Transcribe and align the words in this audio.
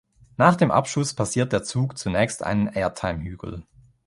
Nach 0.35 0.55
dem 0.55 0.71
Abschuss 0.71 1.13
passiert 1.13 1.53
der 1.53 1.61
Zug 1.63 1.95
zunächst 1.95 2.41
einen 2.41 2.65
Airtime-Hügel. 2.73 3.61